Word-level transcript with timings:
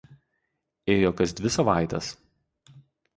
Ėjo 0.93 1.11
kas 1.19 1.33
dvi 1.39 1.51
savaites. 1.57 2.09